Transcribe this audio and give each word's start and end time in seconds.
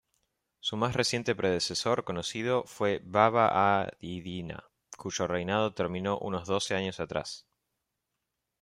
Su 0.61 0.77
más 0.77 0.95
reciente 0.95 1.35
predecesor 1.35 2.03
conocido 2.05 2.63
fue 2.63 3.01
Baba-aha-iddina, 3.03 4.63
cuyo 4.97 5.27
reinado 5.27 5.75
terminó 5.75 6.17
unos 6.17 6.47
doce 6.47 6.73
años 6.73 6.99
atrás. 6.99 7.45